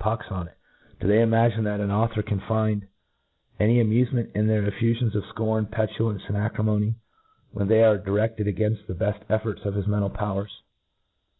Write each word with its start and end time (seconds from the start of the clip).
Pox 0.00 0.26
on't! 0.28 0.48
do 0.98 1.06
they 1.06 1.22
imagine 1.22 1.62
that 1.62 1.78
an 1.78 1.92
author 1.92 2.20
can 2.20 2.40
find 2.40 2.82
8 2.82 2.82
PREFACE. 3.60 3.68
find 3.68 3.70
any 3.70 3.76
amufement 3.80 4.32
in 4.34 4.48
their 4.48 4.68
cfFufions 4.68 5.14
of 5.14 5.22
icoril, 5.22 5.70
petulance, 5.70 6.24
and 6.26 6.36
acrimony, 6.36 6.96
when 7.52 7.68
they 7.68 7.84
are 7.84 7.96
direft 7.96 8.38
cd 8.38 8.52
againft 8.52 8.88
the 8.88 8.94
bcft 8.94 9.20
efforts 9.28 9.64
of 9.64 9.74
his 9.76 9.86
mental 9.86 10.10
pow 10.10 10.38
ers? 10.40 10.62